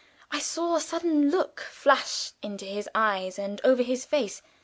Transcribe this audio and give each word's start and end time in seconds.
I 0.31 0.39
saw 0.39 0.73
a 0.73 0.81
sudden 0.81 1.29
look 1.29 1.59
flash 1.59 2.31
into 2.41 2.65
his 2.65 2.89
eyes 2.95 3.37
and 3.37 3.61
over 3.63 3.83
his 3.83 4.03
face. 4.03 4.41